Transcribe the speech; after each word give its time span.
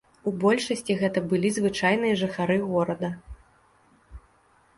У 0.29 0.31
большасці 0.43 0.95
гэта 1.01 1.23
былі 1.33 1.51
звычайныя 1.57 2.17
жыхары 2.23 2.57
горада. 2.73 3.13